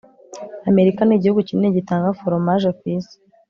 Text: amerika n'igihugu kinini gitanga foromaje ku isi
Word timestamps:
amerika 0.69 1.01
n'igihugu 1.05 1.39
kinini 1.47 1.75
gitanga 1.77 2.15
foromaje 2.19 2.69
ku 2.77 2.83
isi 2.95 3.15